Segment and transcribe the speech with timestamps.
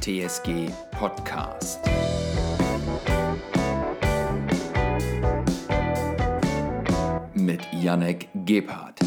[0.00, 1.80] TSG Podcast.
[7.34, 9.00] Mit Janek Gebhardt.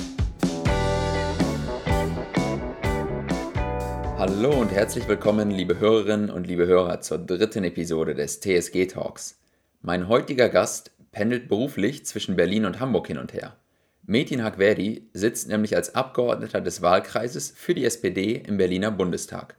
[4.18, 9.40] Hallo und herzlich willkommen, liebe Hörerinnen und liebe Hörer, zur dritten Episode des TSG Talks.
[9.82, 13.56] Mein heutiger Gast pendelt beruflich zwischen Berlin und Hamburg hin und her.
[14.04, 19.56] Metin Hagverdi sitzt nämlich als Abgeordneter des Wahlkreises für die SPD im Berliner Bundestag.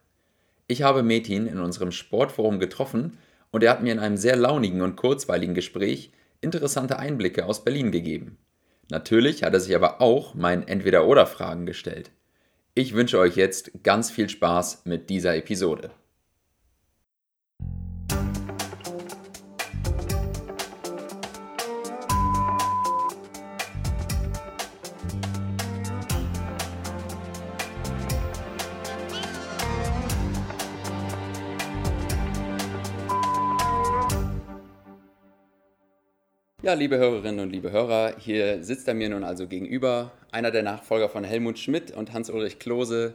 [0.73, 3.19] Ich habe Metin in unserem Sportforum getroffen
[3.51, 7.93] und er hat mir in einem sehr launigen und kurzweiligen Gespräch interessante Einblicke aus Berlin
[7.93, 8.39] gegeben.
[8.91, 12.11] Natürlich hat er sich aber auch meinen Entweder-Oder-Fragen gestellt.
[12.73, 15.91] Ich wünsche euch jetzt ganz viel Spaß mit dieser Episode.
[36.63, 40.63] Ja, liebe Hörerinnen und liebe Hörer, hier sitzt er mir nun also gegenüber, einer der
[40.63, 43.15] Nachfolger von Helmut Schmidt und Hans-Ulrich Klose,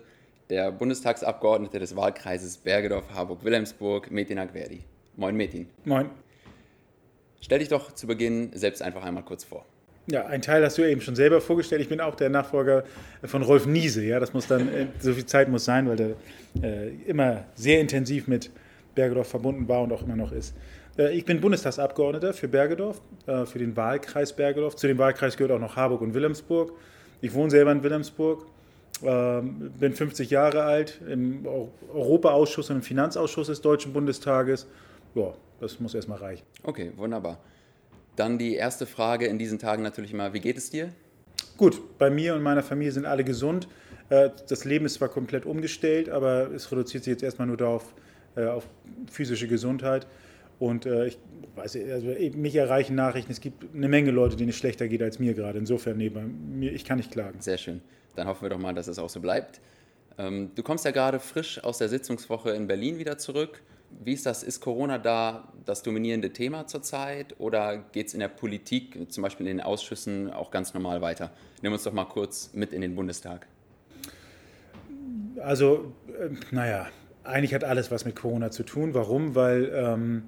[0.49, 4.81] der Bundestagsabgeordnete des Wahlkreises Bergedorf-Harburg-Wilhelmsburg, Metin Agverdi.
[5.15, 5.69] Moin Metin.
[5.85, 6.09] Moin.
[7.39, 9.65] Stell dich doch zu Beginn selbst einfach einmal kurz vor.
[10.07, 11.81] Ja, ein Teil hast du eben schon selber vorgestellt.
[11.81, 12.83] Ich bin auch der Nachfolger
[13.23, 14.03] von Rolf Niese.
[14.03, 16.09] Ja, das muss dann, äh, so viel Zeit muss sein, weil der
[16.61, 18.51] äh, immer sehr intensiv mit
[18.93, 20.53] Bergedorf verbunden war und auch immer noch ist.
[20.97, 24.75] Äh, ich bin Bundestagsabgeordneter für Bergedorf, äh, für den Wahlkreis Bergedorf.
[24.75, 26.73] Zu dem Wahlkreis gehört auch noch Harburg und Wilhelmsburg.
[27.21, 28.45] Ich wohne selber in Wilhelmsburg,
[29.03, 31.45] ähm, bin 50 Jahre alt, im
[31.93, 34.67] Europaausschuss und im Finanzausschuss des Deutschen Bundestages.
[35.15, 36.43] Ja, das muss erstmal reichen.
[36.63, 37.39] Okay, wunderbar.
[38.15, 40.89] Dann die erste Frage in diesen Tagen natürlich mal, wie geht es dir?
[41.55, 43.67] Gut, bei mir und meiner Familie sind alle gesund.
[44.09, 47.93] Äh, das Leben ist zwar komplett umgestellt, aber es reduziert sich jetzt erstmal nur darauf,
[48.35, 48.67] auf
[49.09, 50.05] physische Gesundheit.
[50.59, 51.19] Und äh, ich
[51.55, 55.19] weiß, also mich erreichen Nachrichten, es gibt eine Menge Leute, denen es schlechter geht als
[55.19, 55.59] mir gerade.
[55.59, 57.41] Insofern, nee, mir, ich kann nicht klagen.
[57.41, 57.81] Sehr schön.
[58.15, 59.61] Dann hoffen wir doch mal, dass es auch so bleibt.
[60.17, 63.61] Ähm, du kommst ja gerade frisch aus der Sitzungswoche in Berlin wieder zurück.
[64.03, 64.43] Wie ist das?
[64.43, 69.47] Ist Corona da das dominierende Thema zurzeit oder geht es in der Politik, zum Beispiel
[69.47, 71.31] in den Ausschüssen, auch ganz normal weiter?
[71.61, 73.47] Nimm uns doch mal kurz mit in den Bundestag.
[75.41, 76.87] Also, äh, naja,
[77.23, 78.93] eigentlich hat alles was mit Corona zu tun.
[78.93, 79.35] Warum?
[79.35, 80.23] Weil ähm,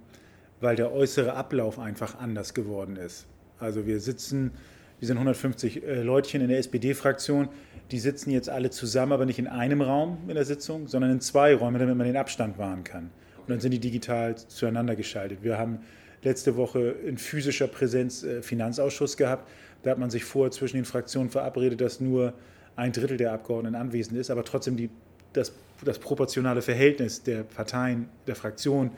[0.62, 3.26] weil der äußere Ablauf einfach anders geworden ist.
[3.60, 4.52] Also wir sitzen,
[5.00, 7.50] wir sind 150 äh, Leutchen in der SPD-Fraktion,
[7.92, 11.22] die sitzen jetzt alle zusammen, aber nicht in einem Raum in der Sitzung, sondern in
[11.22, 13.10] zwei Räumen, damit man den Abstand wahren kann.
[13.38, 15.40] Und dann sind die digital zueinander geschaltet.
[15.42, 15.80] Wir haben
[16.22, 19.50] letzte Woche in physischer Präsenz äh, Finanzausschuss gehabt.
[19.84, 22.34] Da hat man sich vorher zwischen den Fraktionen verabredet, dass nur
[22.76, 24.90] ein Drittel der Abgeordneten anwesend ist, aber trotzdem die,
[25.34, 25.54] das,
[25.84, 28.92] das proportionale Verhältnis der Parteien, der Fraktionen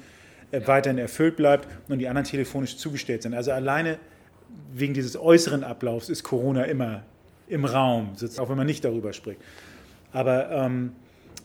[0.52, 3.34] weiterhin erfüllt bleibt und die anderen telefonisch zugestellt sind.
[3.34, 3.98] Also alleine
[4.74, 7.04] wegen dieses äußeren Ablaufs ist Corona immer
[7.48, 9.40] im Raum, auch wenn man nicht darüber spricht.
[10.14, 10.92] Aber ähm,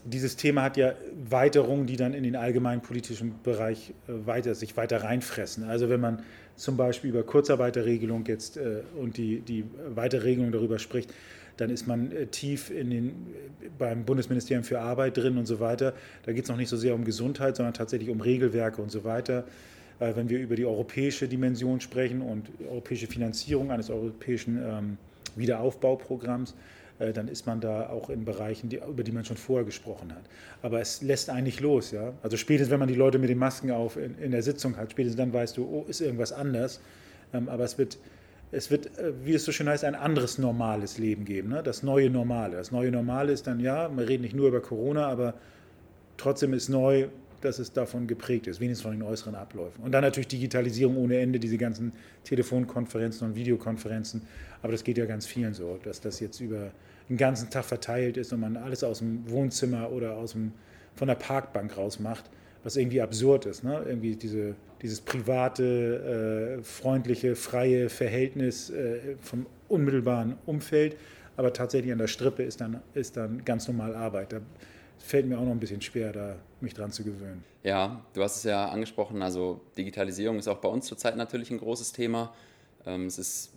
[0.03, 0.93] dieses Thema hat ja
[1.29, 5.65] Weiterungen, die dann in den allgemeinen politischen Bereich äh, weiter, sich weiter reinfressen.
[5.65, 6.23] Also wenn man
[6.55, 11.13] zum Beispiel über Kurzarbeiterregelung jetzt äh, und die, die Weiterregelung darüber spricht,
[11.57, 13.15] dann ist man äh, tief in den,
[13.77, 15.93] beim Bundesministerium für Arbeit drin und so weiter.
[16.23, 19.03] Da geht es noch nicht so sehr um Gesundheit, sondern tatsächlich um Regelwerke und so
[19.03, 19.45] weiter.
[19.99, 24.97] Äh, wenn wir über die europäische Dimension sprechen und europäische Finanzierung eines europäischen ähm,
[25.35, 26.53] Wiederaufbauprogramms,
[26.99, 30.13] äh, dann ist man da auch in Bereichen, die, über die man schon vorher gesprochen
[30.13, 30.23] hat.
[30.61, 31.91] Aber es lässt eigentlich los.
[31.91, 32.13] Ja?
[32.23, 34.91] Also spätestens, wenn man die Leute mit den Masken auf in, in der Sitzung hat,
[34.91, 36.79] spätestens dann weißt du, oh, ist irgendwas anders.
[37.33, 37.97] Ähm, aber es wird
[38.51, 41.63] es wird, äh, wie es so schön heißt, ein anderes normales Leben geben, ne?
[41.63, 42.57] das neue Normale.
[42.57, 45.33] Das neue Normale ist dann, ja, wir reden nicht nur über Corona, aber
[46.17, 47.07] trotzdem ist neu,
[47.41, 49.83] dass es davon geprägt ist, wenigstens von den äußeren Abläufen.
[49.83, 51.93] Und dann natürlich Digitalisierung ohne Ende, diese ganzen
[52.23, 54.23] Telefonkonferenzen und Videokonferenzen.
[54.63, 56.71] Aber das geht ja ganz vielen so, dass das jetzt über
[57.09, 60.51] den ganzen Tag verteilt ist und man alles aus dem Wohnzimmer oder aus dem,
[60.95, 62.23] von der Parkbank raus macht
[62.67, 63.63] was irgendwie absurd ist.
[63.63, 63.81] Ne?
[63.87, 70.95] Irgendwie diese, dieses private, äh, freundliche, freie Verhältnis äh, vom unmittelbaren Umfeld,
[71.35, 74.33] aber tatsächlich an der Strippe ist dann, ist dann ganz normal Arbeit.
[74.33, 74.41] Da
[74.97, 77.43] fällt mir auch noch ein bisschen schwer, da mich dran zu gewöhnen.
[77.63, 81.59] Ja, du hast es ja angesprochen, also Digitalisierung ist auch bei uns zurzeit natürlich ein
[81.59, 82.33] großes Thema.
[82.85, 83.53] Ähm, es ist,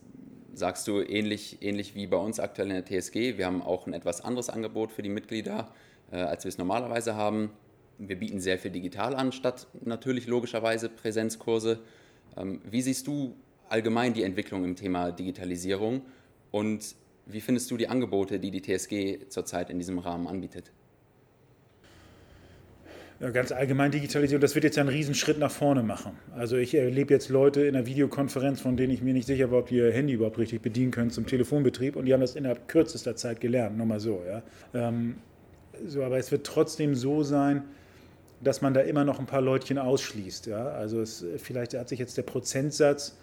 [0.52, 3.38] sagst du, ähnlich, ähnlich wie bei uns aktuell in der TSG.
[3.38, 5.72] Wir haben auch ein etwas anderes Angebot für die Mitglieder,
[6.10, 7.50] äh, als wir es normalerweise haben
[8.00, 11.80] wir bieten sehr viel digital an, statt natürlich logischerweise Präsenzkurse.
[12.36, 13.36] Ähm, wie siehst du
[13.68, 16.02] allgemein die Entwicklung im Thema Digitalisierung
[16.50, 16.94] und
[17.26, 20.72] wie findest du die Angebote, die die TSG zurzeit in diesem Rahmen anbietet?
[23.20, 26.12] Ganz allgemein Digitalisierung, das wird jetzt einen Riesenschritt nach vorne machen.
[26.34, 29.58] Also ich erlebe jetzt Leute in einer Videokonferenz, von denen ich mir nicht sicher war,
[29.58, 32.66] ob die ihr Handy überhaupt richtig bedienen können zum Telefonbetrieb und die haben das innerhalb
[32.66, 34.22] kürzester Zeit gelernt, nur mal so.
[34.26, 34.42] Ja.
[34.72, 35.16] Ähm,
[35.86, 37.64] so aber es wird trotzdem so sein,
[38.42, 40.46] dass man da immer noch ein paar Leutchen ausschließt.
[40.46, 40.68] Ja.
[40.68, 43.16] Also es, vielleicht hat sich jetzt der Prozentsatz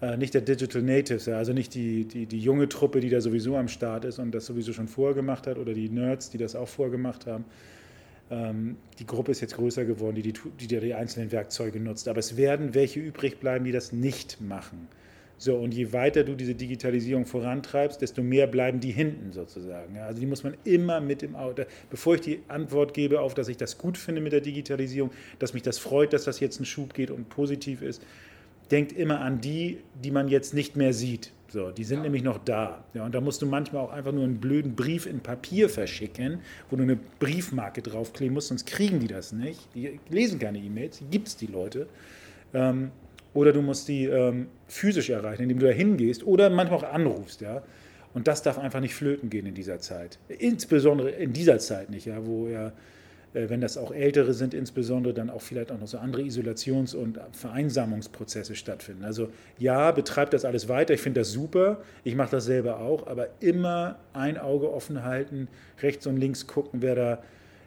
[0.00, 3.20] äh, nicht der Digital Natives, ja, also nicht die, die, die junge Truppe, die da
[3.20, 6.38] sowieso am Start ist und das sowieso schon vorher gemacht hat oder die Nerds, die
[6.38, 7.44] das auch vorher gemacht haben
[8.30, 12.08] ähm, die Gruppe ist jetzt größer geworden, die die, die die einzelnen Werkzeuge nutzt.
[12.08, 14.88] Aber es werden welche übrig bleiben, die das nicht machen.
[15.38, 19.98] So, und je weiter du diese Digitalisierung vorantreibst, desto mehr bleiben die hinten sozusagen.
[19.98, 21.66] Also die muss man immer mit im Auge.
[21.90, 25.52] Bevor ich die Antwort gebe auf, dass ich das gut finde mit der Digitalisierung, dass
[25.52, 28.02] mich das freut, dass das jetzt ein Schub geht und positiv ist,
[28.70, 31.32] denkt immer an die, die man jetzt nicht mehr sieht.
[31.48, 32.04] So, die sind ja.
[32.04, 32.84] nämlich noch da.
[32.94, 36.40] Ja, und da musst du manchmal auch einfach nur einen blöden Brief in Papier verschicken,
[36.70, 39.60] wo du eine Briefmarke draufkleben musst, sonst kriegen die das nicht.
[39.74, 41.86] Die lesen keine E-Mails, die gibt es die Leute.
[42.52, 42.90] Ähm,
[43.36, 47.40] oder du musst die ähm, physisch erreichen, indem du da hingehst oder manchmal auch anrufst.
[47.40, 47.62] Ja?
[48.14, 50.18] Und das darf einfach nicht flöten gehen in dieser Zeit.
[50.28, 52.72] Insbesondere in dieser Zeit nicht, ja, wo ja
[53.36, 56.94] äh, wenn das auch Ältere sind, insbesondere dann auch vielleicht auch noch so andere Isolations-
[56.94, 59.04] und Vereinsamungsprozesse stattfinden.
[59.04, 59.28] Also
[59.58, 63.28] ja, betreibt das alles weiter, ich finde das super, ich mache das selber auch, aber
[63.40, 65.48] immer ein Auge offen halten,
[65.82, 67.22] rechts und links gucken, wer da,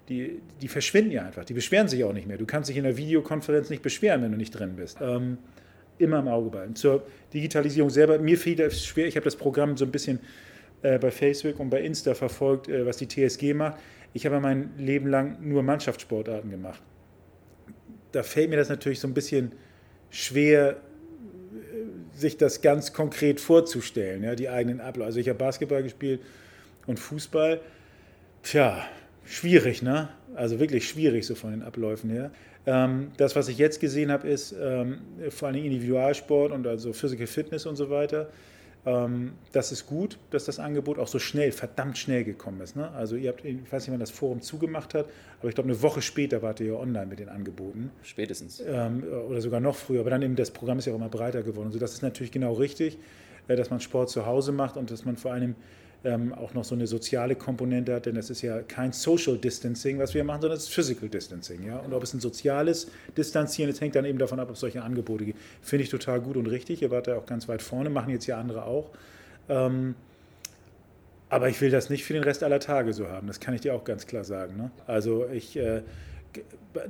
[0.10, 2.38] die, die verschwinden ja einfach, die beschweren sich auch nicht mehr.
[2.38, 4.98] Du kannst dich in der Videokonferenz nicht beschweren, wenn du nicht drin bist.
[5.02, 5.38] Ähm,
[5.98, 6.76] immer im Auge behalten.
[6.76, 7.04] Zur
[7.34, 10.20] Digitalisierung selber, mir fiel das schwer, ich habe das Programm so ein bisschen
[10.82, 13.78] äh, bei Facebook und bei Insta verfolgt, äh, was die TSG macht
[14.14, 16.82] ich habe mein Leben lang nur Mannschaftssportarten gemacht.
[18.12, 19.52] Da fällt mir das natürlich so ein bisschen
[20.10, 20.78] schwer,
[22.16, 25.06] sich das ganz konkret vorzustellen, ja, die eigenen Abläufe.
[25.08, 26.22] Also ich habe Basketball gespielt
[26.88, 27.62] und Fußball.
[28.44, 28.86] Tja,
[29.30, 30.10] schwierig, ne?
[30.36, 32.32] Also wirklich schwierig so von den Abläufen her.
[32.66, 35.00] Ähm, das, was ich jetzt gesehen habe, ist ähm,
[35.30, 38.30] vor allem Individualsport und also Physical Fitness und so weiter.
[38.86, 42.76] Ähm, das ist gut, dass das Angebot auch so schnell, verdammt schnell gekommen ist.
[42.76, 42.90] Ne?
[42.92, 45.08] Also ihr habt, ich weiß nicht, wann das Forum zugemacht hat,
[45.40, 47.92] aber ich glaube, eine Woche später wart ihr ja online mit den Angeboten.
[48.04, 48.64] Spätestens.
[48.66, 50.02] Ähm, oder sogar noch früher.
[50.02, 51.68] Aber dann eben das Programm ist ja auch immer breiter geworden.
[51.68, 52.98] Also das ist natürlich genau richtig,
[53.48, 55.56] äh, dass man Sport zu Hause macht und dass man vor allem
[56.04, 60.00] ähm, auch noch so eine soziale Komponente hat, denn das ist ja kein Social Distancing,
[60.00, 61.66] was wir machen, sondern es ist Physical Distancing.
[61.66, 61.78] Ja?
[61.78, 62.88] Und ob es ein soziales
[63.18, 65.40] Distanzieren ist, hängt dann eben davon ab, ob es solche Angebote gibt.
[65.62, 66.82] Finde ich total gut und richtig.
[66.82, 68.92] Ihr wart da auch ganz weit vorne, machen jetzt ja andere auch.
[69.50, 69.96] Ähm,
[71.30, 73.62] aber ich will das nicht für den Rest aller Tage so haben, das kann ich
[73.62, 74.58] dir auch ganz klar sagen.
[74.58, 74.72] Ne?
[74.88, 75.84] Also ich, äh,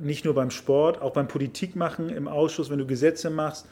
[0.00, 3.66] nicht nur beim Sport, auch beim Politikmachen im Ausschuss, wenn du Gesetze machst,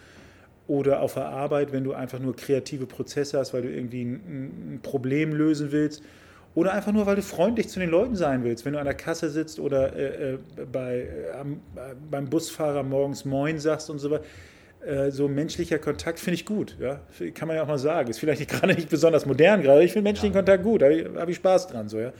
[0.68, 4.74] oder auf der Arbeit, wenn du einfach nur kreative Prozesse hast, weil du irgendwie ein,
[4.74, 6.02] ein, Problem lösen willst
[6.54, 8.94] oder einfach nur, weil du freundlich zu den Leuten sein willst, wenn du an der
[8.94, 10.38] Kasse sitzt oder äh, äh
[10.70, 11.60] bei, äh, am,
[12.10, 14.24] beim Busfahrer morgens Moin sagst und so weiter.
[14.86, 17.00] Äh, so menschlicher Kontakt finde ich gut, ja?
[17.34, 18.10] kann man ja auch mal sagen.
[18.10, 20.40] Ist vielleicht gerade nicht besonders modern gerade, ich finde menschlichen ja.
[20.40, 21.88] Kontakt gut, da habe hab ich Spaß dran.
[21.88, 22.12] So, ja?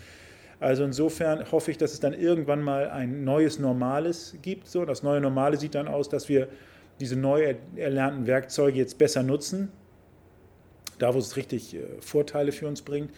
[0.61, 4.67] Also insofern hoffe ich, dass es dann irgendwann mal ein neues Normales gibt.
[4.67, 4.85] So.
[4.85, 6.49] Das neue Normale sieht dann aus, dass wir
[7.01, 9.71] diese neu erlernten Werkzeuge jetzt besser nutzen,
[10.99, 13.11] da wo es richtig äh, Vorteile für uns bringt,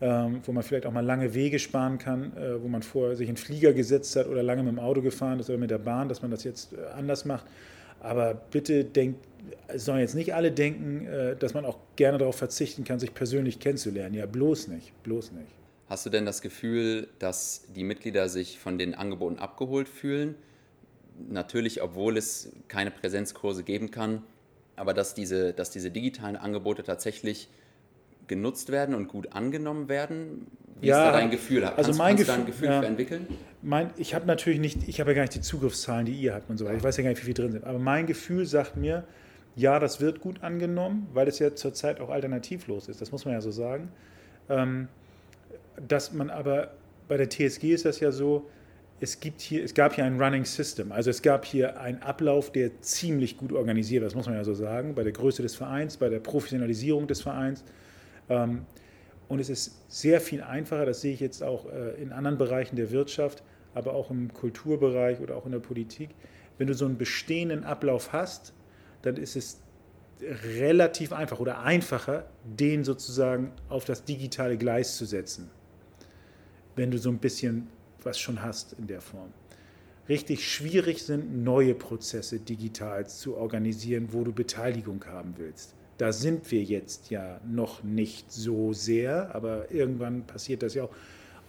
[0.00, 3.28] ähm, wo man vielleicht auch mal lange Wege sparen kann, äh, wo man vorher sich
[3.28, 6.08] in Flieger gesetzt hat oder lange mit dem Auto gefahren ist oder mit der Bahn,
[6.08, 7.46] dass man das jetzt äh, anders macht.
[8.00, 9.24] Aber bitte denkt,
[9.74, 14.14] sollen jetzt nicht alle denken, dass man auch gerne darauf verzichten kann, sich persönlich kennenzulernen.
[14.14, 15.48] Ja, bloß nicht, bloß nicht.
[15.88, 20.34] Hast du denn das Gefühl, dass die Mitglieder sich von den Angeboten abgeholt fühlen?
[21.28, 24.22] Natürlich, obwohl es keine Präsenzkurse geben kann,
[24.76, 27.48] aber dass diese, dass diese digitalen Angebote tatsächlich
[28.26, 30.46] genutzt werden und gut angenommen werden?
[30.80, 31.62] Wie ja, ist da dein Gefühl?
[31.62, 33.26] Kannst, also mein kannst Gefühl, du Gefühl ja, für entwickeln?
[33.62, 36.50] Mein, ich habe natürlich nicht, ich habe ja gar nicht die Zugriffszahlen, die ihr habt
[36.50, 36.76] und so weiter.
[36.76, 37.64] Ich weiß ja gar nicht, wie viele drin sind.
[37.64, 39.04] Aber mein Gefühl sagt mir,
[39.56, 43.00] ja, das wird gut angenommen, weil es ja zurzeit auch alternativlos ist.
[43.00, 43.88] Das muss man ja so sagen.
[44.48, 44.88] Ähm,
[45.88, 46.72] dass man aber
[47.08, 48.46] bei der TSG ist das ja so,
[49.00, 50.92] es, gibt hier, es gab hier ein Running System.
[50.92, 54.44] Also es gab hier einen Ablauf, der ziemlich gut organisiert war, das muss man ja
[54.44, 57.64] so sagen, bei der Größe des Vereins, bei der Professionalisierung des Vereins.
[58.28, 58.66] Ähm,
[59.28, 62.76] und es ist sehr viel einfacher, das sehe ich jetzt auch äh, in anderen Bereichen
[62.76, 63.42] der Wirtschaft,
[63.74, 66.10] aber auch im Kulturbereich oder auch in der Politik.
[66.58, 68.52] Wenn du so einen bestehenden Ablauf hast,
[69.02, 69.60] dann ist es
[70.58, 75.50] relativ einfach oder einfacher, den sozusagen auf das digitale Gleis zu setzen.
[76.76, 77.68] Wenn du so ein bisschen
[78.04, 79.32] was schon hast in der Form.
[80.08, 85.74] Richtig schwierig sind neue Prozesse digital zu organisieren, wo du Beteiligung haben willst.
[85.96, 90.90] Da sind wir jetzt ja noch nicht so sehr, aber irgendwann passiert das ja auch.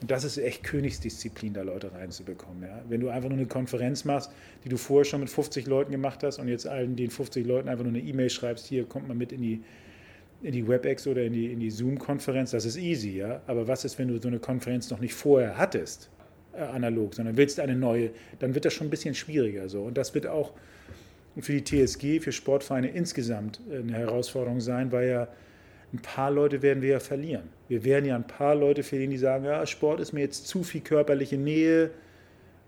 [0.02, 2.64] Und das ist echt Königsdisziplin, da Leute reinzubekommen.
[2.64, 2.82] Ja?
[2.88, 4.32] Wenn du einfach nur eine Konferenz machst,
[4.64, 7.68] die du vorher schon mit 50 Leuten gemacht hast und jetzt allen den 50 Leuten
[7.68, 9.64] einfach nur eine E-Mail schreibst, hier kommt man mit in die,
[10.44, 13.18] in die WebEx oder in die, in die Zoom-Konferenz, das ist easy.
[13.18, 13.42] Ja?
[13.48, 16.10] Aber was ist, wenn du so eine Konferenz noch nicht vorher hattest,
[16.56, 19.70] analog, sondern willst eine neue, dann wird das schon ein bisschen schwieriger.
[19.70, 19.84] So.
[19.84, 20.54] Und das wird auch
[21.40, 25.28] für die TSG, für Sportvereine insgesamt äh, eine Herausforderung sein, weil ja
[25.94, 27.44] ein paar Leute werden wir ja verlieren.
[27.68, 30.64] Wir werden ja ein paar Leute verlieren, die sagen, ja, Sport ist mir jetzt zu
[30.64, 31.92] viel körperliche Nähe.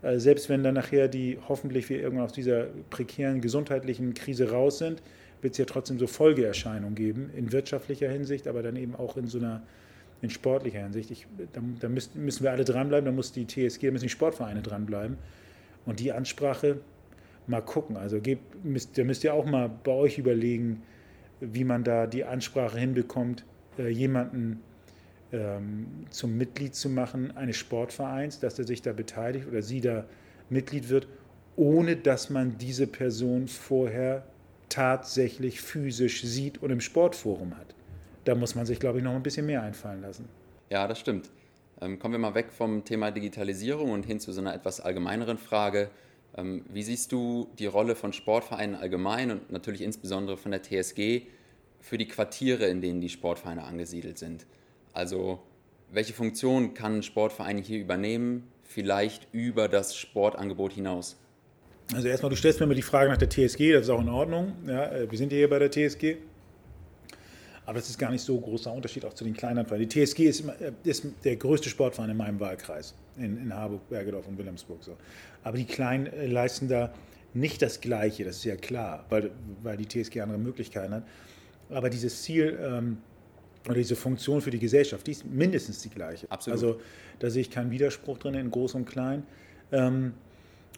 [0.02, 4.78] Äh, selbst wenn dann nachher die hoffentlich wir irgendwann aus dieser prekären gesundheitlichen Krise raus
[4.78, 5.02] sind,
[5.40, 9.26] wird es ja trotzdem so Folgeerscheinungen geben, in wirtschaftlicher Hinsicht, aber dann eben auch in
[9.26, 9.62] so einer
[10.22, 11.10] in sportlicher Hinsicht.
[11.10, 14.10] Ich, da, da müssen, müssen wir alle dranbleiben, da muss die TSG, da müssen die
[14.10, 15.16] Sportvereine dranbleiben.
[15.86, 16.80] Und die Ansprache,
[17.46, 17.96] mal gucken.
[17.96, 20.82] Also gebt, müsst, da müsst ihr auch mal bei euch überlegen,
[21.40, 23.44] wie man da die Ansprache hinbekommt,
[23.78, 24.60] äh, jemanden
[25.32, 30.04] ähm, zum Mitglied zu machen eines Sportvereins, dass er sich da beteiligt oder sie da
[30.50, 31.06] Mitglied wird,
[31.56, 34.24] ohne dass man diese Person vorher
[34.68, 37.74] tatsächlich physisch sieht und im Sportforum hat.
[38.28, 40.28] Da muss man sich, glaube ich, noch ein bisschen mehr einfallen lassen.
[40.68, 41.30] Ja, das stimmt.
[41.80, 45.38] Ähm, kommen wir mal weg vom Thema Digitalisierung und hin zu so einer etwas allgemeineren
[45.38, 45.88] Frage.
[46.36, 51.22] Ähm, wie siehst du die Rolle von Sportvereinen allgemein und natürlich insbesondere von der TSG
[51.80, 54.44] für die Quartiere, in denen die Sportvereine angesiedelt sind?
[54.92, 55.40] Also
[55.90, 61.16] welche Funktion kann ein Sportverein hier übernehmen, vielleicht über das Sportangebot hinaus?
[61.94, 64.10] Also erstmal, du stellst mir mal die Frage nach der TSG, das ist auch in
[64.10, 64.52] Ordnung.
[64.66, 66.16] Ja, äh, wir sind hier bei der TSG.
[67.68, 69.86] Aber das ist gar nicht so großer Unterschied auch zu den kleineren Vereinen.
[69.86, 74.26] Die TSG ist, äh, ist der größte Sportverein in meinem Wahlkreis, in, in Harburg, Bergedorf
[74.26, 74.82] und Wilhelmsburg.
[74.82, 74.96] So.
[75.44, 76.94] Aber die Kleinen äh, leisten da
[77.34, 79.32] nicht das Gleiche, das ist ja klar, weil,
[79.62, 81.02] weil die TSG andere Möglichkeiten hat.
[81.68, 83.02] Aber dieses Ziel ähm,
[83.66, 86.26] oder diese Funktion für die Gesellschaft, die ist mindestens die gleiche.
[86.30, 86.58] Absolut.
[86.58, 86.80] Also
[87.18, 89.24] da sehe ich keinen Widerspruch drin in Groß und Klein.
[89.72, 90.14] Ähm,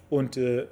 [0.08, 0.66] und äh,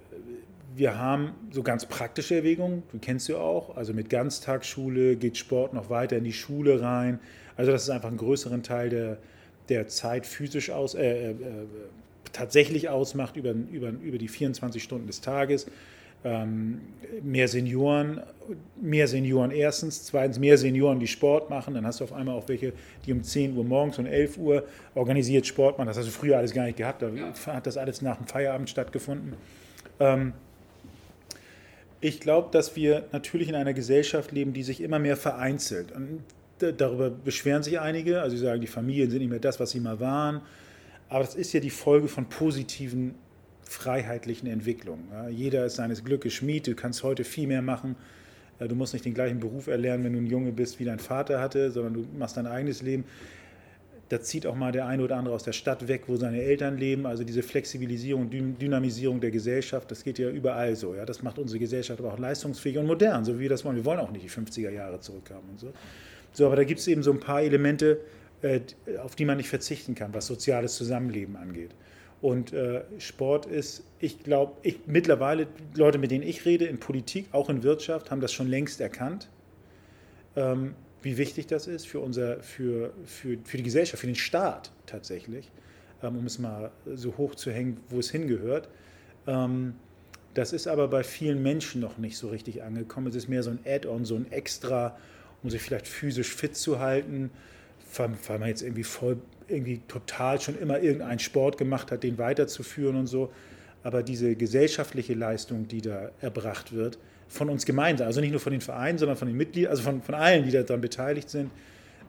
[0.78, 5.75] wir haben so ganz praktische Erwägungen, du kennst du auch, also mit Ganztagsschule geht Sport
[5.75, 7.18] noch weiter in die Schule rein.
[7.56, 9.18] Also das ist einfach einen größeren Teil der,
[9.68, 11.35] der Zeit physisch aus, äh, äh,
[12.32, 15.66] tatsächlich ausmacht über, über, über die 24 Stunden des Tages.
[16.25, 16.80] Ähm,
[17.23, 18.20] mehr Senioren,
[18.80, 22.49] mehr Senioren erstens, zweitens mehr Senioren, die Sport machen, dann hast du auf einmal auch
[22.49, 22.73] welche,
[23.06, 25.88] die um 10 Uhr morgens und 11 Uhr organisiert Sport machen.
[25.88, 27.11] Das hast du früher alles gar nicht gehabt, da
[27.47, 29.35] hat das alles nach dem Feierabend stattgefunden.
[30.00, 30.32] Ähm,
[32.00, 35.93] ich glaube, dass wir natürlich in einer Gesellschaft leben, die sich immer mehr vereinzelt.
[35.93, 36.23] Und
[36.59, 38.21] darüber beschweren sich einige.
[38.21, 40.43] Also sie sagen, die Familien sind nicht mehr das, was sie mal waren.
[41.09, 43.14] Aber das ist ja die Folge von positiven
[43.62, 45.09] freiheitlichen Entwicklungen.
[45.12, 46.67] Ja, jeder ist seines Glückes Schmied.
[46.67, 47.97] Du kannst heute viel mehr machen.
[48.59, 51.40] Du musst nicht den gleichen Beruf erlernen, wenn du ein Junge bist, wie dein Vater
[51.40, 53.05] hatte, sondern du machst dein eigenes Leben
[54.09, 56.79] da zieht auch mal der eine oder andere aus der Stadt weg, wo seine Eltern
[56.79, 57.07] leben.
[57.07, 60.95] Also diese Flexibilisierung, Dynamisierung der Gesellschaft, das geht ja überall so.
[60.95, 61.05] Ja?
[61.05, 63.77] Das macht unsere Gesellschaft aber auch leistungsfähig und modern, so wie wir das wollen.
[63.77, 65.73] Wir wollen auch nicht die 50er Jahre zurückhaben und so.
[66.33, 68.00] So, aber da gibt es eben so ein paar Elemente,
[68.43, 68.61] äh,
[69.03, 71.71] auf die man nicht verzichten kann, was soziales Zusammenleben angeht.
[72.21, 77.27] Und äh, Sport ist, ich glaube, ich, mittlerweile, Leute, mit denen ich rede, in Politik,
[77.33, 79.29] auch in Wirtschaft, haben das schon längst erkannt.
[80.35, 84.73] Ähm, wie wichtig das ist für, unser, für, für, für die Gesellschaft, für den Staat
[84.87, 85.50] tatsächlich,
[86.02, 88.69] ähm, um es mal so hoch zu hängen, wo es hingehört.
[89.26, 89.75] Ähm,
[90.35, 93.09] das ist aber bei vielen Menschen noch nicht so richtig angekommen.
[93.09, 94.97] Es ist mehr so ein Add-on, so ein Extra,
[95.43, 97.31] um sich vielleicht physisch fit zu halten,
[97.97, 102.97] weil man jetzt irgendwie voll, irgendwie total schon immer irgendeinen Sport gemacht hat, den weiterzuführen
[102.97, 103.33] und so.
[103.83, 108.52] Aber diese gesellschaftliche Leistung, die da erbracht wird, von uns gemeinsam, also nicht nur von
[108.52, 111.50] den Vereinen, sondern von den Mitgliedern, also von, von allen, die daran beteiligt sind,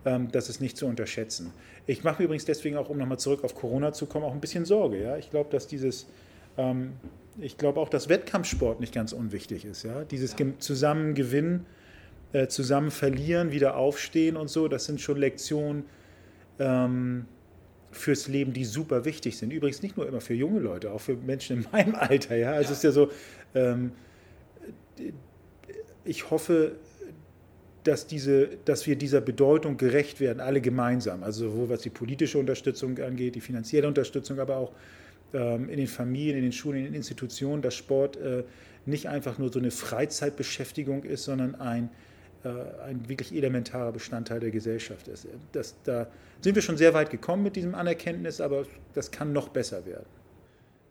[0.06, 1.52] ähm, das ist nicht zu unterschätzen.
[1.86, 4.40] Ich mache mir übrigens deswegen auch, um nochmal zurück auf Corona zu kommen, auch ein
[4.40, 5.02] bisschen Sorge.
[5.02, 5.18] Ja?
[5.18, 6.08] Ich glaube, dass dieses,
[6.58, 6.94] ähm,
[7.40, 9.84] ich glaube auch, dass Wettkampfsport nicht ganz unwichtig ist.
[9.84, 10.04] Ja?
[10.06, 10.46] Dieses ja.
[10.60, 11.66] zusammen gewinnen,
[12.32, 15.84] äh, zusammen verlieren, wieder aufstehen und so, das sind schon Lektionen
[16.60, 17.26] ähm,
[17.92, 19.52] fürs Leben, die super wichtig sind.
[19.52, 22.38] Übrigens nicht nur immer für junge Leute, auch für Menschen in meinem Alter.
[22.38, 22.52] Ja?
[22.52, 22.72] Also ja.
[22.72, 23.10] es ist ja so,
[23.54, 23.92] ähm,
[26.06, 26.74] ich hoffe,
[27.84, 31.24] dass, diese, dass wir dieser Bedeutung gerecht werden, alle gemeinsam.
[31.24, 34.72] Also sowohl was die politische Unterstützung angeht, die finanzielle Unterstützung, aber auch
[35.34, 38.44] ähm, in den Familien, in den Schulen, in den Institutionen, dass Sport äh,
[38.86, 41.90] nicht einfach nur so eine Freizeitbeschäftigung ist, sondern ein,
[42.44, 42.50] äh,
[42.88, 45.28] ein wirklich elementarer Bestandteil der Gesellschaft ist.
[45.52, 46.08] Das, da
[46.42, 50.06] sind wir schon sehr weit gekommen mit diesem Anerkenntnis, aber das kann noch besser werden.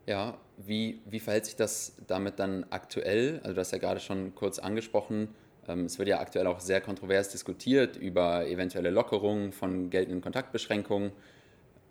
[0.09, 3.41] Ja, wie, wie verhält sich das damit dann aktuell?
[3.43, 5.29] Also du hast ja gerade schon kurz angesprochen,
[5.69, 11.13] ähm, es wird ja aktuell auch sehr kontrovers diskutiert über eventuelle Lockerungen von geltenden Kontaktbeschränkungen.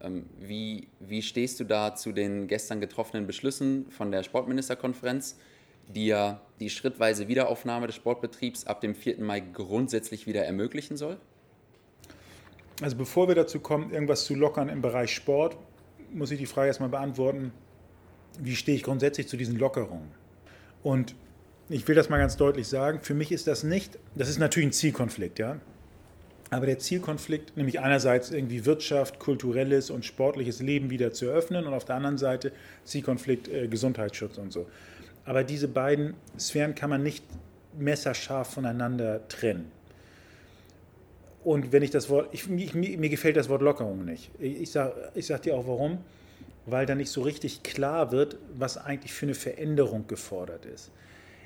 [0.01, 5.37] Ähm, wie, wie stehst du da zu den gestern getroffenen Beschlüssen von der Sportministerkonferenz,
[5.87, 9.21] die ja die schrittweise Wiederaufnahme des Sportbetriebs ab dem 4.
[9.21, 11.17] Mai grundsätzlich wieder ermöglichen soll?
[12.81, 15.55] Also bevor wir dazu kommen, irgendwas zu lockern im Bereich Sport,
[16.11, 17.51] muss ich die Frage erstmal beantworten,
[18.39, 20.09] wie stehe ich grundsätzlich zu diesen Lockerungen?
[20.83, 21.15] Und
[21.69, 24.69] ich will das mal ganz deutlich sagen, für mich ist das nicht, das ist natürlich
[24.69, 25.59] ein Zielkonflikt, ja.
[26.49, 31.73] Aber der Zielkonflikt, nämlich einerseits irgendwie Wirtschaft, kulturelles und sportliches Leben wieder zu eröffnen und
[31.73, 32.53] auf der anderen Seite
[32.85, 34.65] Zielkonflikt äh, Gesundheitsschutz und so.
[35.25, 37.25] Aber diese beiden Sphären kann man nicht
[37.77, 39.69] messerscharf voneinander trennen.
[41.43, 44.31] Und wenn ich das Wort, ich, ich, mir gefällt das Wort Lockerung nicht.
[44.39, 45.99] Ich sage ich sag dir auch warum,
[46.67, 50.91] weil da nicht so richtig klar wird, was eigentlich für eine Veränderung gefordert ist.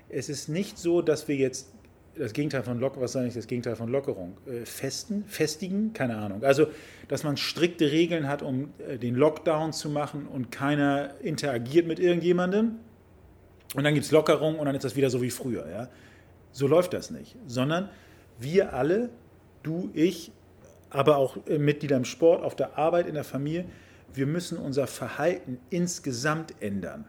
[0.10, 1.72] Es ist nicht so, dass wir jetzt
[2.16, 4.36] das Gegenteil von Lockerung, was eigentlich das Gegenteil von Lockerung?
[4.46, 5.94] Äh, festen, festigen?
[5.94, 6.44] Keine Ahnung.
[6.44, 6.68] Also,
[7.08, 12.00] dass man strikte Regeln hat, um äh, den Lockdown zu machen und keiner interagiert mit
[12.00, 12.80] irgendjemandem.
[13.75, 15.70] Und dann gibt es Lockerung und dann ist das wieder so wie früher.
[15.70, 15.90] Ja?
[16.51, 17.38] So läuft das nicht.
[17.48, 17.90] Sondern
[18.40, 19.10] wir alle,
[19.63, 20.32] du, ich,
[20.90, 23.66] aber auch äh, Mitglieder im Sport, auf der Arbeit, in der Familie,
[24.13, 27.06] wir müssen unser Verhalten insgesamt ändern.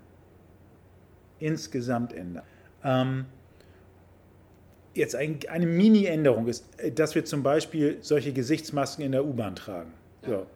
[1.39, 2.45] Insgesamt ändern.
[2.85, 3.27] Ähm,
[4.95, 9.57] jetzt ein, eine Mini-Änderung ist, äh, dass wir zum Beispiel solche Gesichtsmasken in der U-Bahn
[9.57, 9.93] tragen.
[10.27, 10.47] So.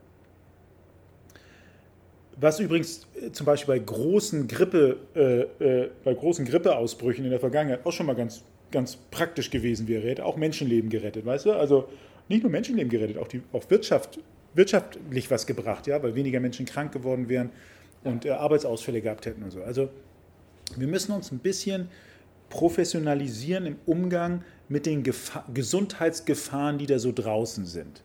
[2.39, 7.41] Was übrigens äh, zum Beispiel bei großen Grippe, äh, äh, bei großen Grippeausbrüchen in der
[7.41, 11.53] Vergangenheit auch schon mal ganz, ganz praktisch gewesen wäre, hätte auch Menschenleben gerettet, weißt du?
[11.53, 11.89] Also
[12.29, 14.19] nicht nur Menschenleben gerettet, auch die auch Wirtschaft,
[14.57, 17.51] wirtschaftlich was gebracht, ja, weil weniger Menschen krank geworden wären
[18.03, 19.63] und äh, Arbeitsausfälle gehabt hätten und so.
[19.63, 19.91] Also
[20.77, 21.89] wir müssen uns ein bisschen
[22.49, 28.03] professionalisieren im Umgang mit den Gefahr Gesundheitsgefahren, die da so draußen sind.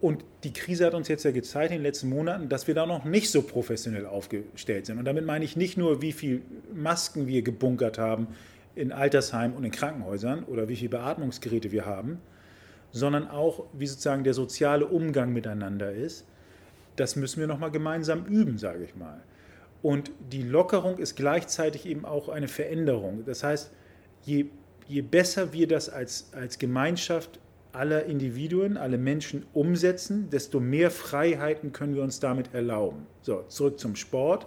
[0.00, 2.86] Und die Krise hat uns jetzt ja gezeigt in den letzten Monaten, dass wir da
[2.86, 4.98] noch nicht so professionell aufgestellt sind.
[4.98, 8.28] Und damit meine ich nicht nur, wie viele Masken wir gebunkert haben
[8.76, 12.20] in Altersheimen und in Krankenhäusern oder wie viele Beatmungsgeräte wir haben,
[12.92, 16.26] sondern auch, wie sozusagen der soziale Umgang miteinander ist.
[16.96, 19.22] Das müssen wir nochmal gemeinsam üben, sage ich mal.
[19.82, 23.24] Und die Lockerung ist gleichzeitig eben auch eine Veränderung.
[23.24, 23.70] Das heißt,
[24.24, 24.46] je,
[24.88, 27.38] je besser wir das als, als Gemeinschaft
[27.72, 33.06] aller Individuen, alle Menschen umsetzen, desto mehr Freiheiten können wir uns damit erlauben.
[33.22, 34.46] So, zurück zum Sport.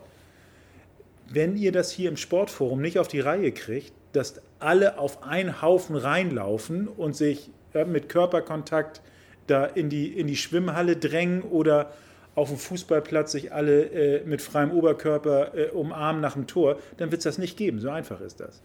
[1.30, 5.62] Wenn ihr das hier im Sportforum nicht auf die Reihe kriegt, dass alle auf einen
[5.62, 7.51] Haufen reinlaufen und sich
[7.86, 9.01] mit Körperkontakt
[9.47, 11.93] da in die, in die Schwimmhalle drängen oder
[12.36, 17.12] auf dem Fußballplatz sich alle äh, mit freiem Oberkörper äh, umarmen nach dem Tor, dann
[17.12, 17.79] wird es das nicht geben.
[17.79, 18.62] So einfach ist das.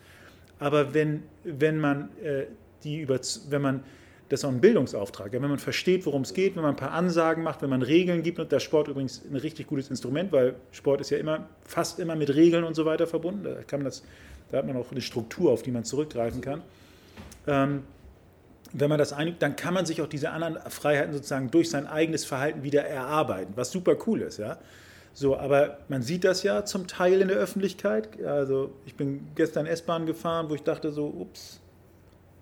[0.59, 2.45] Aber wenn, wenn man äh,
[2.85, 3.19] die über,
[3.51, 3.83] wenn man
[4.29, 5.33] das ist auch ein Bildungsauftrag.
[5.33, 7.83] Ja, wenn man versteht, worum es geht, wenn man ein paar Ansagen macht, wenn man
[7.83, 11.49] Regeln gibt, und der Sport übrigens ein richtig gutes Instrument, weil Sport ist ja immer,
[11.65, 13.45] fast immer mit Regeln und so weiter verbunden.
[13.45, 14.03] Da, kann man das,
[14.51, 16.63] da hat man auch eine Struktur, auf die man zurückgreifen kann.
[17.47, 17.83] Ähm,
[18.79, 21.87] wenn man das einübt, dann kann man sich auch diese anderen Freiheiten sozusagen durch sein
[21.87, 24.59] eigenes Verhalten wieder erarbeiten, was super cool ist, ja.
[25.13, 28.23] So, aber man sieht das ja zum Teil in der Öffentlichkeit.
[28.23, 31.63] Also ich bin gestern S-Bahn gefahren, wo ich dachte so, ups,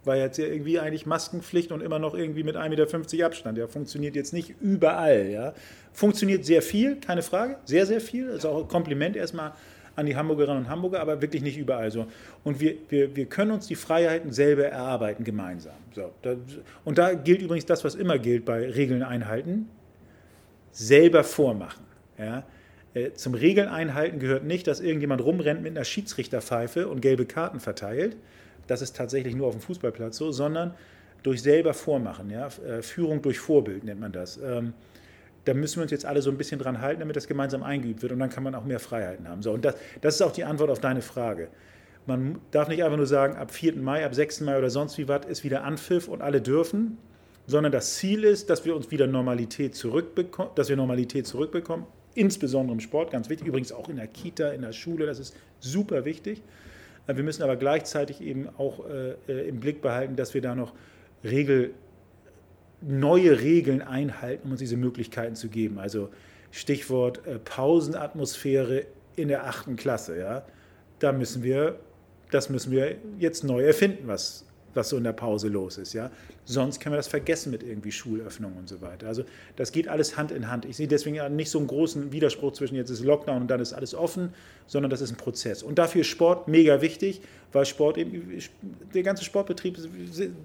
[0.02, 2.68] war jetzt ja irgendwie eigentlich Maskenpflicht und immer noch irgendwie mit 1,50
[3.12, 3.58] Meter Abstand.
[3.58, 5.28] Ja, funktioniert jetzt nicht überall.
[5.28, 5.54] Ja.
[5.92, 8.28] Funktioniert sehr viel, keine Frage, sehr, sehr viel.
[8.28, 9.52] Ist auch ein Kompliment erstmal
[9.96, 12.06] an die Hamburgerinnen und Hamburger, aber wirklich nicht überall so.
[12.42, 15.74] Und wir, wir, wir können uns die Freiheiten selber erarbeiten, gemeinsam.
[15.92, 16.36] So, da,
[16.84, 19.68] und da gilt übrigens das, was immer gilt bei Regeln einhalten,
[20.72, 21.84] selber vormachen.
[22.18, 22.44] Ja.
[22.94, 27.60] Äh, zum Regeln einhalten gehört nicht, dass irgendjemand rumrennt mit einer Schiedsrichterpfeife und gelbe Karten
[27.60, 28.16] verteilt.
[28.66, 30.74] Das ist tatsächlich nur auf dem Fußballplatz so, sondern
[31.22, 32.30] durch selber Vormachen.
[32.30, 32.48] Ja.
[32.66, 34.38] Äh, Führung durch Vorbild nennt man das.
[35.44, 38.02] Da müssen wir uns jetzt alle so ein bisschen dran halten, damit das gemeinsam eingeübt
[38.02, 39.42] wird und dann kann man auch mehr Freiheiten haben.
[39.42, 41.48] So, und das, das ist auch die Antwort auf deine Frage.
[42.06, 43.76] Man darf nicht einfach nur sagen, ab 4.
[43.76, 44.42] Mai, ab 6.
[44.42, 46.98] Mai oder sonst wie was ist wieder Anpfiff und alle dürfen,
[47.46, 52.74] sondern das Ziel ist, dass wir uns wieder Normalität zurückbekommen, dass wir Normalität zurückbekommen, insbesondere
[52.74, 56.04] im Sport, ganz wichtig, übrigens auch in der Kita, in der Schule, das ist super
[56.04, 56.42] wichtig.
[57.06, 60.72] Wir müssen aber gleichzeitig eben auch äh, im Blick behalten, dass wir da noch
[61.22, 61.72] Regel,
[62.86, 65.78] neue Regeln einhalten, um uns diese Möglichkeiten zu geben.
[65.78, 66.10] Also
[66.50, 70.18] Stichwort äh, Pausenatmosphäre in der achten Klasse.
[70.18, 70.44] Ja?
[70.98, 71.78] Da müssen wir,
[72.30, 75.92] das müssen wir jetzt neu erfinden, was, was so in der Pause los ist.
[75.92, 76.10] Ja?
[76.44, 79.06] Sonst können wir das vergessen mit irgendwie Schulöffnungen und so weiter.
[79.06, 79.24] Also
[79.56, 80.64] das geht alles Hand in Hand.
[80.64, 83.72] Ich sehe deswegen nicht so einen großen Widerspruch zwischen jetzt ist Lockdown und dann ist
[83.72, 84.34] alles offen,
[84.66, 85.62] sondern das ist ein Prozess.
[85.62, 87.20] Und dafür ist Sport mega wichtig,
[87.52, 88.38] weil Sport eben,
[88.94, 89.78] der ganze Sportbetrieb,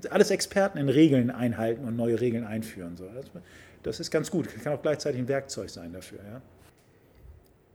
[0.10, 2.98] alles Experten in Regeln einhalten und neue Regeln einführen.
[2.98, 3.10] So.
[3.84, 4.48] Das, ist ganz gut.
[4.64, 6.20] Kann auch gleichzeitig ein Werkzeug sein dafür.
[6.24, 6.42] Ja?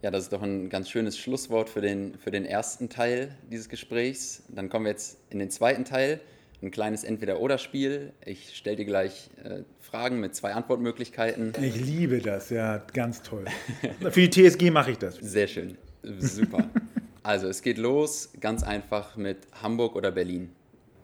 [0.04, 3.70] Ja, das ist doch ein ganz schönes Schlusswort für den, für den ersten Teil dieses
[3.70, 4.42] Gesprächs.
[4.48, 6.20] Dann kommen wir jetzt in den zweiten Teil,
[6.64, 8.12] ein kleines Entweder-Oder-Spiel.
[8.24, 11.52] Ich stelle dir gleich äh, Fragen mit zwei Antwortmöglichkeiten.
[11.60, 13.44] Ich liebe das, ja, ganz toll.
[14.00, 15.16] Für die TSG mache ich das.
[15.16, 16.68] Sehr schön, super.
[17.22, 20.50] also es geht los, ganz einfach mit Hamburg oder Berlin.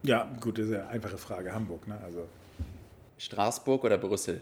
[0.02, 1.52] Ja, gut, das ist eine einfache Frage.
[1.52, 1.98] Hamburg, ne?
[2.02, 2.26] Also.
[3.18, 4.40] Straßburg oder Brüssel?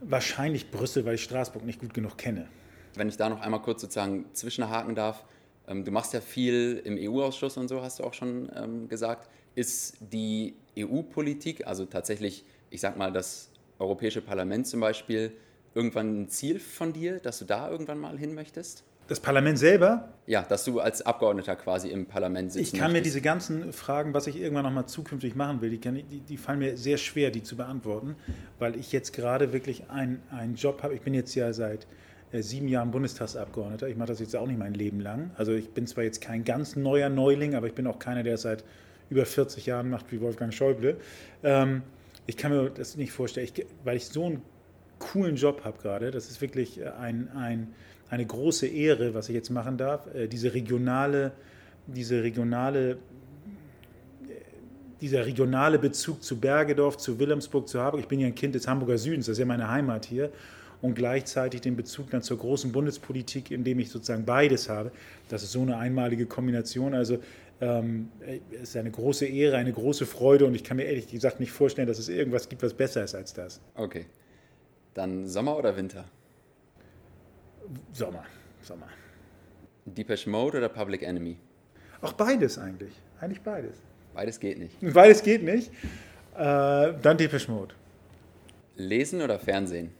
[0.00, 2.48] Wahrscheinlich Brüssel, weil ich Straßburg nicht gut genug kenne.
[2.96, 5.24] Wenn ich da noch einmal kurz sozusagen zwischenhaken darf,
[5.66, 9.28] du machst ja viel im EU-Ausschuss und so, hast du auch schon ähm, gesagt.
[9.54, 15.32] Ist die EU-Politik, also tatsächlich, ich sag mal, das Europäische Parlament zum Beispiel,
[15.74, 18.84] irgendwann ein Ziel von dir, dass du da irgendwann mal hin möchtest?
[19.08, 20.08] Das Parlament selber?
[20.26, 22.72] Ja, dass du als Abgeordneter quasi im Parlament sitzt.
[22.72, 22.94] Ich kann möchtest.
[22.94, 26.36] mir diese ganzen Fragen, was ich irgendwann noch mal zukünftig machen will, die, die, die,
[26.36, 28.16] fallen mir sehr schwer, die zu beantworten,
[28.58, 30.22] weil ich jetzt gerade wirklich einen,
[30.54, 30.94] Job habe.
[30.94, 31.86] Ich bin jetzt ja seit
[32.40, 33.88] sieben Jahren Bundestagsabgeordneter.
[33.88, 35.30] Ich mache das jetzt auch nicht mein Leben lang.
[35.36, 38.34] Also ich bin zwar jetzt kein ganz neuer Neuling, aber ich bin auch keiner, der
[38.34, 38.64] es seit
[39.10, 40.96] über 40 Jahren macht wie Wolfgang Schäuble.
[41.42, 41.82] Ähm,
[42.26, 44.42] ich kann mir das nicht vorstellen, ich, weil ich so einen
[44.98, 46.10] coolen Job habe gerade.
[46.10, 47.74] Das ist wirklich ein, ein
[48.12, 51.32] eine große Ehre, was ich jetzt machen darf, äh, diese regionale,
[51.86, 52.98] diese regionale,
[55.00, 58.02] dieser regionale Bezug zu Bergedorf, zu Wilhelmsburg, zu Harburg.
[58.02, 60.30] Ich bin ja ein Kind des Hamburger Südens, das ist ja meine Heimat hier.
[60.82, 64.90] Und gleichzeitig den Bezug dann zur großen Bundespolitik, indem ich sozusagen beides habe.
[65.28, 66.92] Das ist so eine einmalige Kombination.
[66.92, 67.18] Also
[67.60, 68.10] ähm,
[68.50, 71.52] es ist eine große Ehre, eine große Freude und ich kann mir ehrlich gesagt nicht
[71.52, 73.60] vorstellen, dass es irgendwas gibt, was besser ist als das.
[73.76, 74.06] Okay.
[74.94, 76.04] Dann Sommer oder Winter?
[77.92, 78.24] Sommer.
[78.62, 78.88] Sommer.
[79.84, 81.36] Depeche Mode oder Public Enemy?
[82.00, 82.92] Auch beides eigentlich.
[83.20, 83.76] Eigentlich beides.
[84.12, 84.76] Beides geht nicht.
[84.92, 85.70] Beides geht nicht.
[86.34, 87.74] Äh, dann Depeche Mode.
[88.76, 89.92] Lesen oder Fernsehen?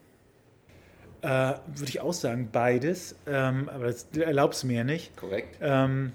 [1.23, 3.15] Äh, Würde ich auch sagen, beides.
[3.25, 5.15] Ähm, aber das erlaubt es mir nicht.
[5.15, 5.57] Korrekt.
[5.61, 6.11] Ähm,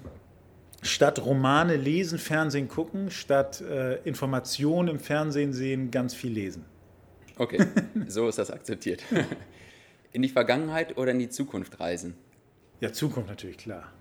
[0.83, 6.63] statt Romane lesen, Fernsehen gucken, statt äh, Informationen im Fernsehen sehen, ganz viel lesen.
[7.37, 7.65] Okay,
[8.07, 9.03] so ist das akzeptiert.
[10.11, 12.15] In die Vergangenheit oder in die Zukunft reisen?
[12.79, 13.93] Ja, Zukunft natürlich, klar.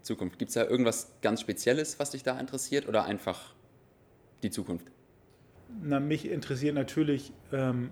[0.00, 0.38] Zukunft.
[0.38, 3.52] Gibt es da irgendwas ganz Spezielles, was dich da interessiert oder einfach
[4.44, 4.86] die Zukunft?
[5.82, 7.90] Na, mich interessiert natürlich, ähm,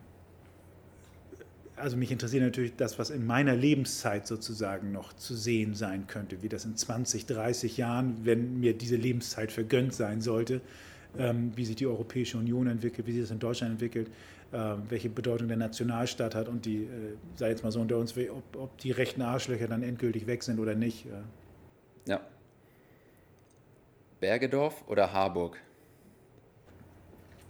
[1.77, 6.43] also mich interessiert natürlich das, was in meiner Lebenszeit sozusagen noch zu sehen sein könnte,
[6.43, 10.61] wie das in 20, 30 Jahren, wenn mir diese Lebenszeit vergönnt sein sollte,
[11.19, 14.09] ähm, wie sich die Europäische Union entwickelt, wie sich das in Deutschland entwickelt,
[14.53, 14.59] äh,
[14.89, 18.57] welche Bedeutung der Nationalstaat hat und die, äh, sei jetzt mal so unter uns, ob,
[18.57, 21.07] ob die rechten Arschlöcher dann endgültig weg sind oder nicht.
[22.07, 22.21] Ja.
[24.21, 25.59] Bergedorf oder Harburg?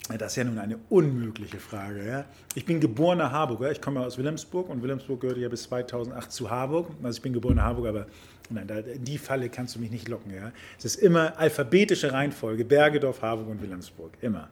[0.08, 2.06] Das ist ja nun eine unmögliche Frage.
[2.06, 2.24] Ja?
[2.54, 6.50] Ich bin geborener Harburger, ich komme aus Wilhelmsburg und Wilhelmsburg gehörte ja bis 2008 zu
[6.50, 6.90] Harburg.
[7.02, 8.06] Also ich bin geborener Harburger, aber
[8.50, 10.34] nein, da, in die Falle kannst du mich nicht locken.
[10.34, 10.52] Ja?
[10.76, 14.50] Es ist immer alphabetische Reihenfolge, Bergedorf, Harburg und Wilhelmsburg, immer.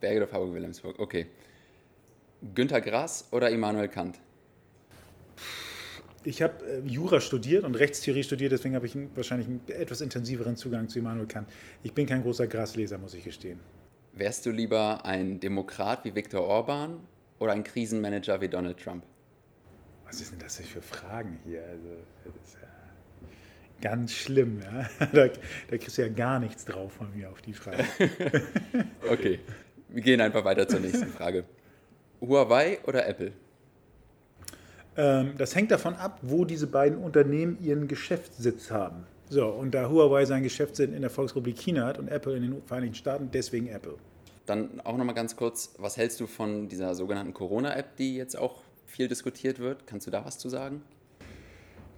[0.00, 1.26] Bergedorf, Harburg, Wilhelmsburg, okay.
[2.54, 4.18] Günter Grass oder Immanuel Kant?
[6.22, 10.56] Ich habe äh, Jura studiert und Rechtstheorie studiert, deswegen habe ich wahrscheinlich einen etwas intensiveren
[10.56, 11.48] Zugang zu Immanuel Kant.
[11.82, 13.58] Ich bin kein großer Grassleser, muss ich gestehen.
[14.16, 17.00] Wärst du lieber ein Demokrat wie Viktor Orban
[17.38, 19.04] oder ein Krisenmanager wie Donald Trump?
[20.06, 21.62] Was ist denn das für Fragen hier?
[21.64, 21.88] Also,
[22.24, 22.68] das ist ja
[23.90, 24.62] ganz schlimm.
[24.62, 24.88] Ja?
[25.12, 27.84] Da, da kriegst du ja gar nichts drauf von mir auf die Frage.
[29.10, 29.38] okay,
[29.90, 31.44] wir gehen einfach weiter zur nächsten Frage.
[32.18, 33.32] Huawei oder Apple?
[34.96, 39.06] Ähm, das hängt davon ab, wo diese beiden Unternehmen ihren Geschäftssitz haben.
[39.28, 42.62] So, und da Huawei seinen Geschäftssitz in der Volksrepublik China hat und Apple in den
[42.62, 43.94] Vereinigten Staaten, deswegen Apple.
[44.46, 48.62] Dann auch nochmal ganz kurz, was hältst du von dieser sogenannten Corona-App, die jetzt auch
[48.86, 49.86] viel diskutiert wird?
[49.86, 50.82] Kannst du da was zu sagen?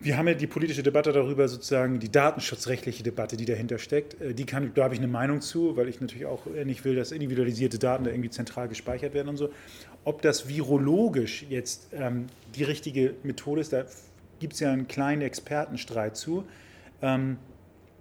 [0.01, 4.19] Wir haben ja die politische Debatte darüber, sozusagen die datenschutzrechtliche Debatte, die dahinter steckt.
[4.21, 6.95] Äh, die kann, da habe ich eine Meinung zu, weil ich natürlich auch nicht will,
[6.95, 9.51] dass individualisierte Daten da irgendwie zentral gespeichert werden und so.
[10.05, 13.85] Ob das virologisch jetzt ähm, die richtige Methode ist, da
[14.39, 16.45] gibt es ja einen kleinen Expertenstreit zu.
[17.03, 17.39] Ähm,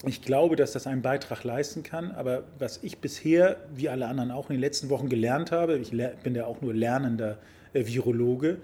[0.06, 4.30] ich glaube, dass das einen Beitrag leisten kann, aber was ich bisher, wie alle anderen
[4.30, 5.92] auch in den letzten Wochen gelernt habe, ich
[6.24, 7.40] bin ja auch nur lernender
[7.74, 8.58] äh, Virologe,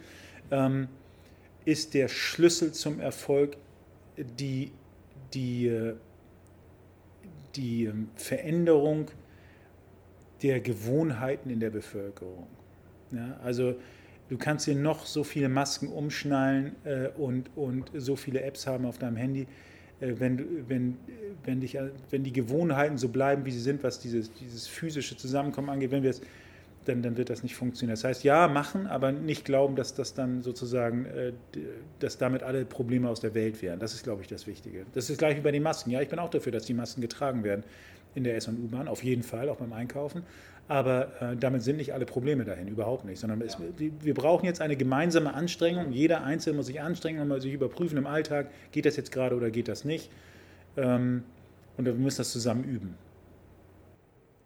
[0.52, 0.88] ähm,
[1.65, 3.58] ist der Schlüssel zum Erfolg
[4.17, 4.72] die,
[5.34, 5.93] die,
[7.56, 9.08] die ähm, Veränderung
[10.43, 12.48] der Gewohnheiten in der Bevölkerung.
[13.12, 13.76] Ja, also
[14.30, 18.86] du kannst dir noch so viele Masken umschnallen äh, und, und so viele Apps haben
[18.86, 19.48] auf deinem Handy.
[19.99, 20.97] Äh, wenn, wenn,
[21.43, 21.77] wenn, dich,
[22.10, 26.03] wenn die Gewohnheiten so bleiben, wie sie sind, was dieses, dieses physische Zusammenkommen angeht, wenn
[26.03, 26.21] wir es
[26.86, 27.95] dann, dann wird das nicht funktionieren.
[27.95, 31.34] Das heißt, ja, machen, aber nicht glauben, dass das dann sozusagen, äh,
[31.99, 33.79] dass damit alle Probleme aus der Welt wären.
[33.79, 34.86] Das ist, glaube ich, das Wichtige.
[34.93, 35.91] Das ist gleich wie bei den Masken.
[35.91, 37.63] Ja, ich bin auch dafür, dass die Masken getragen werden
[38.15, 40.23] in der S- und U-Bahn, auf jeden Fall, auch beim Einkaufen.
[40.67, 43.19] Aber äh, damit sind nicht alle Probleme dahin, überhaupt nicht.
[43.19, 45.91] Sondern es, wir brauchen jetzt eine gemeinsame Anstrengung.
[45.91, 49.36] Jeder Einzelne muss sich anstrengen und mal sich überprüfen im Alltag, geht das jetzt gerade
[49.36, 50.10] oder geht das nicht.
[50.78, 51.23] Ähm,
[51.78, 52.95] und wir müssen das zusammen üben.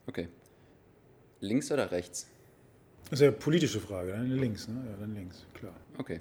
[0.07, 0.27] Okay.
[1.39, 2.27] Links oder rechts?
[3.09, 4.81] Das ist ja eine politische Frage, dann links, ne?
[4.89, 5.73] Ja, dann links, klar.
[5.97, 6.19] Okay.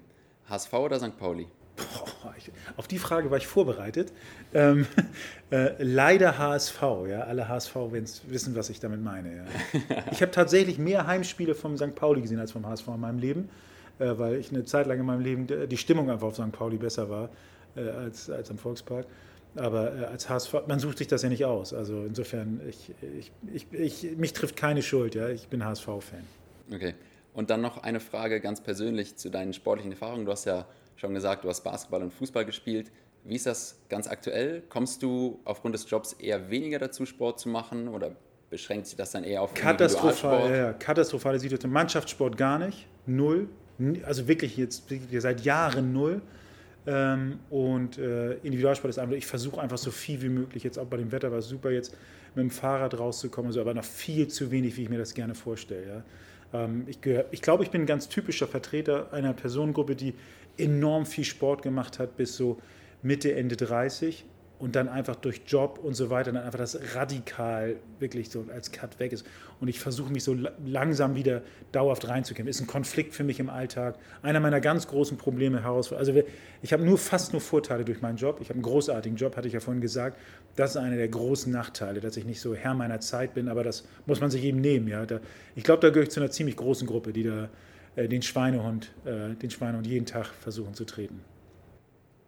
[0.49, 1.17] HSV oder St.
[1.19, 1.47] Pauli?
[1.77, 4.13] Boah, ich, auf die Frage war ich vorbereitet.
[4.55, 4.87] Ähm,
[5.51, 7.21] äh, leider HSV, ja.
[7.21, 7.75] Alle HSV
[8.29, 9.37] wissen, was ich damit meine.
[9.37, 9.45] Ja.
[10.13, 11.95] Ich habe tatsächlich mehr Heimspiele vom St.
[11.95, 13.49] Pauli gesehen als vom HSV in meinem Leben,
[13.99, 16.53] äh, weil ich eine Zeit lang in meinem Leben die Stimmung einfach auf St.
[16.53, 17.29] Pauli besser war
[17.77, 19.07] äh, als, als am Volkspark.
[19.57, 21.73] Aber äh, als HSV, man sucht sich das ja nicht aus.
[21.73, 22.93] Also insofern, ich,
[23.53, 25.15] ich, ich mich trifft keine Schuld.
[25.15, 25.29] Ja.
[25.29, 26.25] Ich bin HSV-Fan.
[26.73, 26.95] Okay.
[27.33, 30.25] Und dann noch eine Frage ganz persönlich zu deinen sportlichen Erfahrungen.
[30.25, 32.91] Du hast ja schon gesagt, du hast Basketball und Fußball gespielt.
[33.25, 34.63] Wie ist das ganz aktuell?
[34.69, 38.13] Kommst du aufgrund des Jobs eher weniger dazu, Sport zu machen oder
[38.51, 41.73] beschränkt sich das dann eher auf Katastrophal, ja, katastrophale Situation.
[41.73, 43.49] Mannschaftssport gar nicht, null.
[44.05, 44.85] Also wirklich jetzt
[45.19, 46.23] seit Jahren null.
[46.87, 50.87] Ähm, und äh, Individualsport ist einfach, ich versuche einfach so viel wie möglich, jetzt auch
[50.87, 51.97] bei dem Wetter war es super, jetzt
[52.37, 55.35] mit dem Fahrrad rauszukommen, also, aber noch viel zu wenig, wie ich mir das gerne
[55.35, 56.05] vorstelle.
[56.53, 56.65] Ja.
[56.65, 57.01] Ähm, ich,
[57.33, 60.15] ich glaube, ich bin ein ganz typischer Vertreter einer Personengruppe, die
[60.59, 62.59] enorm viel Sport gemacht hat bis so
[63.03, 64.25] Mitte, Ende 30
[64.59, 68.73] und dann einfach durch Job und so weiter dann einfach das radikal wirklich so als
[68.73, 69.27] Cut weg ist.
[69.61, 71.43] Und ich versuche mich so langsam wieder
[71.73, 72.49] dauerhaft reinzukämpfen.
[72.49, 73.99] Ist ein Konflikt für mich im Alltag.
[74.23, 75.93] Einer meiner ganz großen Probleme heraus.
[75.93, 76.15] Also
[76.63, 78.39] ich habe nur fast nur Vorteile durch meinen Job.
[78.41, 80.19] Ich habe einen großartigen Job, hatte ich ja vorhin gesagt.
[80.57, 83.63] Das ist einer der großen Nachteile, dass ich nicht so Herr meiner Zeit bin, aber
[83.63, 84.89] das muss man sich eben nehmen.
[84.89, 85.07] Ja.
[85.55, 87.51] Ich glaube, da gehöre ich zu einer ziemlich großen Gruppe, die da
[87.97, 91.25] den Schweinehund, äh, den Schweinehund jeden Tag versuchen zu treten.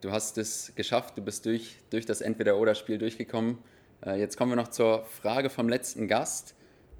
[0.01, 3.57] Du hast es geschafft, du bist durch, durch das Entweder-Oder-Spiel durchgekommen.
[4.05, 6.55] Äh, jetzt kommen wir noch zur Frage vom letzten Gast.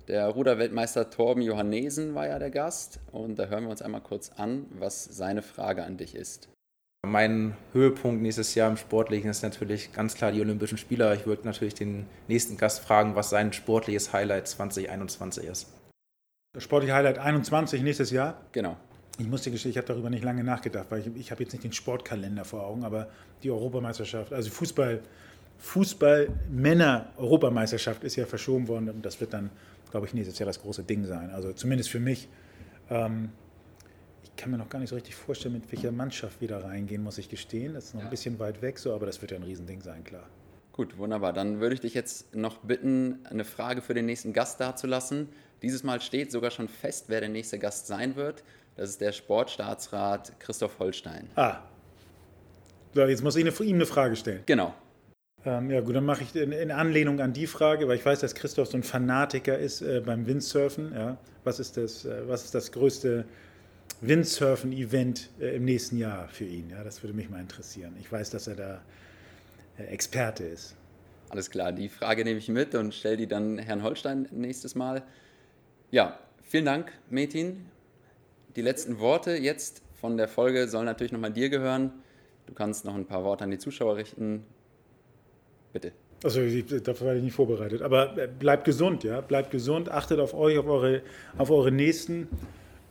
[0.08, 4.32] Der Ruderweltmeister Torben Johannesen war ja der Gast und da hören wir uns einmal kurz
[4.36, 6.50] an, was seine Frage an dich ist.
[7.08, 11.16] Mein Höhepunkt nächstes Jahr im Sportlichen ist natürlich ganz klar die Olympischen Spiele.
[11.16, 15.68] Ich würde natürlich den nächsten Gast fragen, was sein sportliches Highlight 2021 ist.
[16.58, 18.42] Sportliche Highlight 21 nächstes Jahr?
[18.54, 18.76] Genau.
[19.20, 21.54] Ich muss dir gestehen, ich habe darüber nicht lange nachgedacht, weil ich, ich habe jetzt
[21.54, 23.08] nicht den Sportkalender vor Augen, aber
[23.44, 25.00] die Europameisterschaft, also Fußball,
[25.60, 29.52] Fußball-Männer-Europameisterschaft ist ja verschoben worden und das wird dann,
[29.92, 31.30] glaube ich, nächstes Jahr das große Ding sein.
[31.30, 32.28] Also zumindest für mich.
[32.90, 33.30] Ähm,
[34.24, 37.04] ich kann mir noch gar nicht so richtig vorstellen, mit welcher Mannschaft wir da reingehen,
[37.04, 37.76] muss ich gestehen.
[37.76, 38.08] Das ist noch ja.
[38.08, 40.24] ein bisschen weit weg so, aber das wird ja ein Riesending sein, klar.
[40.80, 41.34] Gut, wunderbar.
[41.34, 45.28] Dann würde ich dich jetzt noch bitten, eine Frage für den nächsten Gast dazulassen.
[45.62, 48.46] Dieses Mal steht sogar schon fest, wer der nächste Gast sein wird.
[48.78, 51.28] Das ist der Sportstaatsrat Christoph Holstein.
[51.36, 51.58] Ah.
[52.94, 54.44] So, jetzt muss ich eine, ihm eine Frage stellen.
[54.46, 54.74] Genau.
[55.44, 58.22] Ähm, ja, gut, dann mache ich in, in, Anlehnung an die Frage, weil ich weiß,
[58.22, 60.94] dass Christoph so ein Fanatiker ist äh, beim Windsurfen.
[60.94, 61.18] Ja?
[61.44, 63.26] Was, ist das, äh, was ist das größte
[64.00, 66.70] Windsurfen-Event äh, im nächsten Jahr für ihn?
[66.70, 66.86] Ja?
[66.86, 67.98] Das würde mich mal interessieren.
[68.00, 68.82] Ich weiß, dass er da
[69.88, 70.76] Experte ist.
[71.30, 75.04] Alles klar, die Frage nehme ich mit und stelle die dann Herrn Holstein nächstes Mal.
[75.92, 77.66] Ja, vielen Dank, Metin,
[78.56, 81.92] die letzten Worte jetzt von der Folge sollen natürlich nochmal dir gehören.
[82.48, 84.44] Du kannst noch ein paar Worte an die Zuschauer richten.
[85.72, 85.92] Bitte.
[86.24, 86.42] Also
[86.80, 87.82] dafür war ich nicht vorbereitet.
[87.82, 89.22] Aber äh, bleibt gesund, ja.
[89.22, 91.02] Bleibt gesund, achtet auf euch, auf eure,
[91.38, 92.28] auf eure Nächsten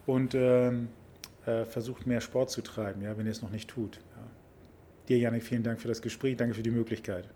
[0.06, 0.88] und ähm,
[1.44, 4.00] äh, versucht mehr Sport zu treiben, ja, wenn ihr es noch nicht tut.
[5.08, 7.30] Dir, Janik, vielen Dank für das Gespräch, danke für die Möglichkeit.